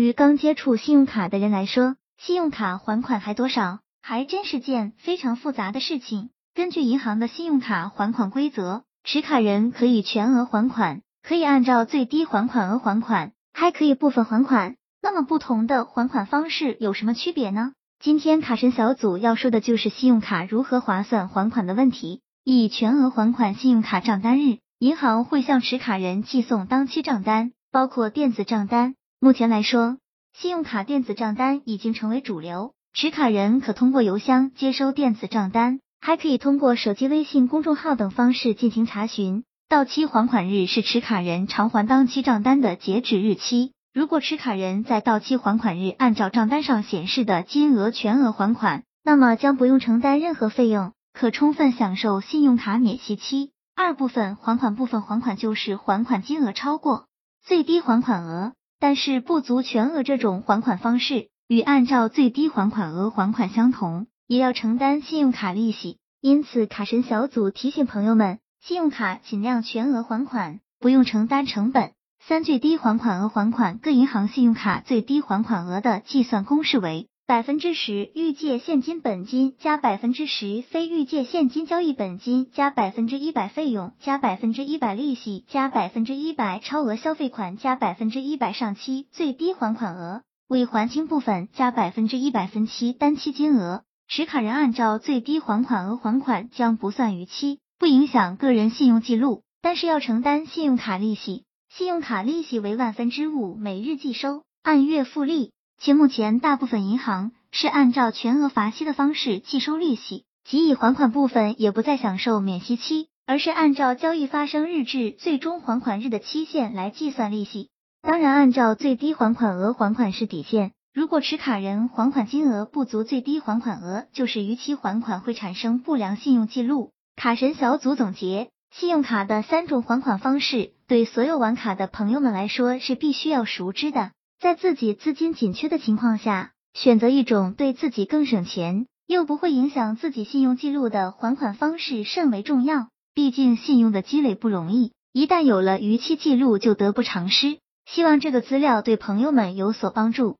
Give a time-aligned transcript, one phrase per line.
[0.00, 6.30] 于刚接触信用卡的人来说，信用卡还款还多少，还真是件非常复杂的事情。
[6.54, 14.76] 根据银行的信用卡还款规则，持卡人可以全额还款，可以按照最低还款额还款，还可以部分还款。
[15.02, 17.72] 那么不同的还款方式有什么区别呢？
[18.02, 22.22] 今天卡神小组要说的就是信用卡如何划算还款的问题。
[22.42, 28.94] 以全额还款信用卡账单日，银行会向持卡人寄送当期账单，包括电子账单。
[29.22, 29.98] 目前来说，
[30.32, 39.44] 信用卡电子账单已经成为主流，持卡人可通过邮箱接收电子账单，还可以通过手机微信公众号等方式进行查询。
[39.68, 43.72] 到期还款日是持卡人偿还当期账单的截止日期。
[43.92, 53.50] 如果持卡人在到期还款日按照账单上显示的金额全额还款，那么将不用承担任何费用，可充分享受信用卡免息期。
[53.76, 57.04] 二部分还款部分还款就是还款金额超过
[57.44, 65.98] 最低还款额，但是不足全额这种还款方式，与按照最低还款额还款相同，也要承担信用卡利息。
[66.22, 71.92] 因此，卡神小组提醒朋友们，信用卡尽量全额还款，不用承担成本。
[72.26, 101.44] 三最低还款额还款，各银行信用卡最低还款额的计算公式为百分之十预借现金本金加百分之十非预借现金交易本金加百分之一百费用加百分之一百利息加百分之一百超额消费款加百分之一百上期最低还款额未还清部分加百分之一百分期单期金额，持卡人按照最低还款额还款将不算逾期，不影响个人信用记录，但是要承担信用卡利息。
[101.68, 105.52] 信用卡利息为万分之五，每日计收，按月复利。
[105.82, 117.70] 且目前大部分银行是按照全额罚息的方式计收利息，即已还款部分也不再享受免息期，而是按照交易发生日至最终还款日的期限来计算利息。
[118.02, 126.90] 当然，按照最低还款额还款是底线，如果持卡人还款金额不足最低还款额，就是逾期还款，会产生不良信用记录。
[127.16, 128.50] 卡神小组总结。
[128.72, 134.12] 信用卡的三种还款方式，对所有玩卡的朋友们来说是必须要熟知的。
[134.40, 142.88] 在自己资金紧缺的情况下，选择一种对自己更省钱，又不会影响自己信用记录的还款方式甚为重要。
[143.12, 147.58] 毕竟信用的积累不容易，一旦有了逾期记录就得不偿失。
[147.84, 150.38] 希望这个资料对朋友们有所帮助。